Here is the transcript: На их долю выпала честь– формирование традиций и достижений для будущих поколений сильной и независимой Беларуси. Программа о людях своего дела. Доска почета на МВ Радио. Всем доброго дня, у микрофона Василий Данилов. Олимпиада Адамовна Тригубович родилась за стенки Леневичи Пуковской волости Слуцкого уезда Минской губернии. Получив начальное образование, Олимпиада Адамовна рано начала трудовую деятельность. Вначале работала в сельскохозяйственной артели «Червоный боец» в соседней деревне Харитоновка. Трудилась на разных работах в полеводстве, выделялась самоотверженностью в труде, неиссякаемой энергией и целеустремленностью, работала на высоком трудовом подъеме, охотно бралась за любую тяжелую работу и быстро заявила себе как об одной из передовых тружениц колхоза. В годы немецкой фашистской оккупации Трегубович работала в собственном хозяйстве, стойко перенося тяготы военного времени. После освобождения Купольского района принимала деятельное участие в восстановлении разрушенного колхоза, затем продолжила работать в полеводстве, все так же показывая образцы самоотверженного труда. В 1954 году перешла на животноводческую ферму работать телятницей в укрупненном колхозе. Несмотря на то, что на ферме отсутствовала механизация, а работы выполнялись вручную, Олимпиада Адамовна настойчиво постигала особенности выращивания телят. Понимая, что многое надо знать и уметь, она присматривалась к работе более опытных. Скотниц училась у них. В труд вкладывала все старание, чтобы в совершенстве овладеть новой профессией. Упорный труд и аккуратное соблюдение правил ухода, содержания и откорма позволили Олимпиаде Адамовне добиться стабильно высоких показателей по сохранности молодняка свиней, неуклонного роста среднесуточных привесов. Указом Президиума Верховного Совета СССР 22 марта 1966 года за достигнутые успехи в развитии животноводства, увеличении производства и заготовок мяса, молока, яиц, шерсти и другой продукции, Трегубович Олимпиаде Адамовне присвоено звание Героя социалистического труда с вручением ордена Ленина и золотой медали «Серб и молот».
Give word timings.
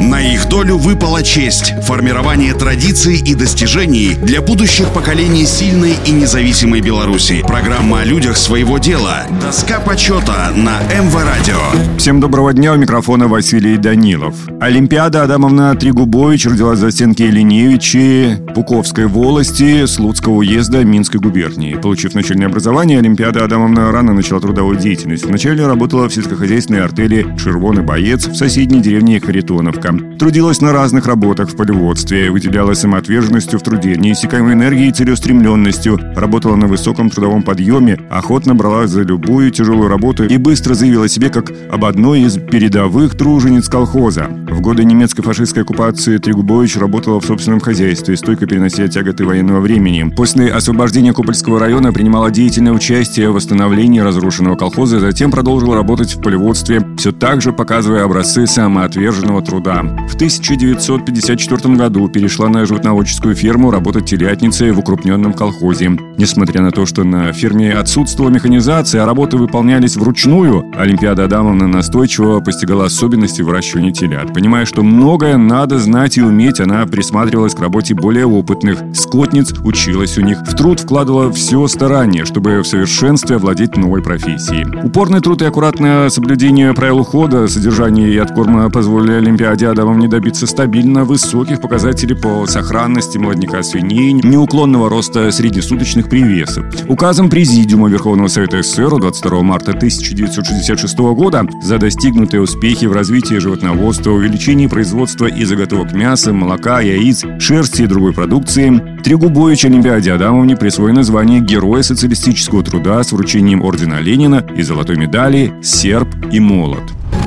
На 0.00 0.18
их 0.18 0.48
долю 0.48 0.78
выпала 0.78 1.22
честь– 1.22 1.74
формирование 1.82 2.54
традиций 2.54 3.18
и 3.18 3.34
достижений 3.34 4.14
для 4.14 4.40
будущих 4.40 4.88
поколений 4.94 5.44
сильной 5.44 5.94
и 6.06 6.10
независимой 6.10 6.80
Беларуси. 6.80 7.44
Программа 7.46 8.00
о 8.00 8.04
людях 8.04 8.38
своего 8.38 8.78
дела. 8.78 9.26
Доска 9.42 9.78
почета 9.78 10.52
на 10.56 10.80
МВ 10.90 11.14
Радио. 11.14 11.98
Всем 11.98 12.18
доброго 12.18 12.54
дня, 12.54 12.72
у 12.72 12.76
микрофона 12.76 13.28
Василий 13.28 13.76
Данилов. 13.76 14.34
Олимпиада 14.58 15.22
Адамовна 15.22 15.74
Тригубович 15.74 16.46
родилась 16.46 16.78
за 16.78 16.90
стенки 16.92 17.24
Леневичи 17.24 18.38
Пуковской 18.54 19.06
волости 19.06 19.84
Слуцкого 19.84 20.36
уезда 20.36 20.82
Минской 20.82 21.20
губернии. 21.20 21.74
Получив 21.74 22.14
начальное 22.14 22.46
образование, 22.46 23.00
Олимпиада 23.00 23.44
Адамовна 23.44 23.92
рано 23.92 24.14
начала 24.14 24.40
трудовую 24.40 24.78
деятельность. 24.78 25.26
Вначале 25.26 25.66
работала 25.66 26.08
в 26.08 26.14
сельскохозяйственной 26.14 26.82
артели 26.82 27.36
«Червоный 27.38 27.82
боец» 27.82 28.26
в 28.26 28.34
соседней 28.34 28.80
деревне 28.80 29.20
Харитоновка. 29.20 29.89
Трудилась 30.18 30.60
на 30.60 30.72
разных 30.72 31.06
работах 31.06 31.50
в 31.50 31.56
полеводстве, 31.56 32.30
выделялась 32.30 32.80
самоотверженностью 32.80 33.58
в 33.58 33.62
труде, 33.62 33.96
неиссякаемой 33.96 34.54
энергией 34.54 34.88
и 34.88 34.92
целеустремленностью, 34.92 35.98
работала 36.14 36.56
на 36.56 36.66
высоком 36.66 37.10
трудовом 37.10 37.42
подъеме, 37.42 37.98
охотно 38.10 38.54
бралась 38.54 38.90
за 38.90 39.02
любую 39.02 39.50
тяжелую 39.50 39.88
работу 39.88 40.24
и 40.24 40.36
быстро 40.36 40.74
заявила 40.74 41.08
себе 41.08 41.30
как 41.30 41.52
об 41.70 41.84
одной 41.84 42.22
из 42.22 42.36
передовых 42.38 43.16
тружениц 43.16 43.68
колхоза. 43.68 44.26
В 44.50 44.60
годы 44.60 44.84
немецкой 44.84 45.22
фашистской 45.22 45.62
оккупации 45.62 46.18
Трегубович 46.18 46.76
работала 46.76 47.20
в 47.20 47.24
собственном 47.24 47.60
хозяйстве, 47.60 48.16
стойко 48.16 48.46
перенося 48.46 48.88
тяготы 48.88 49.24
военного 49.24 49.60
времени. 49.60 50.12
После 50.14 50.52
освобождения 50.52 51.12
Купольского 51.12 51.58
района 51.58 51.92
принимала 51.92 52.30
деятельное 52.30 52.72
участие 52.72 53.30
в 53.30 53.34
восстановлении 53.34 54.00
разрушенного 54.00 54.56
колхоза, 54.56 55.00
затем 55.00 55.30
продолжила 55.30 55.74
работать 55.74 56.14
в 56.14 56.20
полеводстве, 56.20 56.82
все 56.96 57.12
так 57.12 57.40
же 57.40 57.52
показывая 57.52 58.04
образцы 58.04 58.46
самоотверженного 58.46 59.42
труда. 59.42 59.79
В 59.82 60.14
1954 60.14 61.74
году 61.74 62.08
перешла 62.08 62.48
на 62.48 62.66
животноводческую 62.66 63.34
ферму 63.34 63.70
работать 63.70 64.06
телятницей 64.06 64.72
в 64.72 64.78
укрупненном 64.78 65.32
колхозе. 65.32 65.90
Несмотря 66.18 66.62
на 66.62 66.70
то, 66.70 66.86
что 66.86 67.04
на 67.04 67.32
ферме 67.32 67.72
отсутствовала 67.72 68.30
механизация, 68.30 69.02
а 69.02 69.06
работы 69.06 69.36
выполнялись 69.36 69.96
вручную, 69.96 70.70
Олимпиада 70.76 71.24
Адамовна 71.24 71.66
настойчиво 71.66 72.40
постигала 72.40 72.86
особенности 72.86 73.42
выращивания 73.42 73.92
телят. 73.92 74.34
Понимая, 74.34 74.66
что 74.66 74.82
многое 74.82 75.36
надо 75.36 75.78
знать 75.78 76.18
и 76.18 76.22
уметь, 76.22 76.60
она 76.60 76.86
присматривалась 76.86 77.54
к 77.54 77.60
работе 77.60 77.94
более 77.94 78.26
опытных. 78.26 78.78
Скотниц 78.94 79.54
училась 79.64 80.18
у 80.18 80.20
них. 80.20 80.40
В 80.42 80.54
труд 80.54 80.80
вкладывала 80.80 81.32
все 81.32 81.66
старание, 81.68 82.24
чтобы 82.24 82.60
в 82.60 82.66
совершенстве 82.66 83.36
овладеть 83.36 83.76
новой 83.76 84.02
профессией. 84.02 84.66
Упорный 84.84 85.20
труд 85.20 85.42
и 85.42 85.46
аккуратное 85.46 86.08
соблюдение 86.10 86.74
правил 86.74 87.00
ухода, 87.00 87.48
содержания 87.48 88.08
и 88.10 88.18
откорма 88.18 88.70
позволили 88.70 89.12
Олимпиаде 89.12 89.68
Адамовне 89.70 90.08
добиться 90.08 90.46
стабильно 90.46 91.04
высоких 91.04 91.60
показателей 91.60 92.14
по 92.14 92.46
сохранности 92.46 93.18
молодняка 93.18 93.62
свиней, 93.62 94.12
неуклонного 94.12 94.88
роста 94.88 95.30
среднесуточных 95.30 96.08
привесов. 96.08 96.64
Указом 96.88 97.30
Президиума 97.30 97.88
Верховного 97.88 98.28
Совета 98.28 98.62
СССР 98.62 98.98
22 98.98 99.42
марта 99.42 99.72
1966 99.72 100.98
года 100.98 101.46
за 101.62 101.78
достигнутые 101.78 102.42
успехи 102.42 102.84
в 102.84 102.92
развитии 102.92 103.36
животноводства, 103.36 104.10
увеличении 104.10 104.66
производства 104.66 105.26
и 105.26 105.44
заготовок 105.44 105.92
мяса, 105.92 106.32
молока, 106.32 106.80
яиц, 106.80 107.24
шерсти 107.38 107.82
и 107.82 107.86
другой 107.86 108.12
продукции, 108.12 108.98
Трегубович 109.02 109.64
Олимпиаде 109.64 110.12
Адамовне 110.12 110.56
присвоено 110.56 111.02
звание 111.02 111.40
Героя 111.40 111.82
социалистического 111.82 112.62
труда 112.62 113.02
с 113.02 113.12
вручением 113.12 113.62
ордена 113.62 114.00
Ленина 114.00 114.46
и 114.54 114.62
золотой 114.62 114.96
медали 114.96 115.52
«Серб 115.62 116.08
и 116.30 116.38
молот». 116.40 116.99